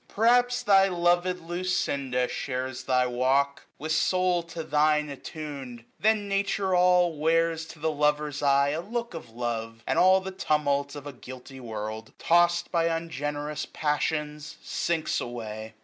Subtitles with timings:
[0.07, 3.67] Perhaps thy lov'd Lucinda shares thy walk.
[3.77, 5.85] With soul to thine attunM.
[5.99, 10.19] Then Nature all Wears to the lover's eye a look of love; g^S And all
[10.19, 12.13] the tumult of a guilty world.
[12.17, 15.75] Tost by ungenerous passions, sinks away.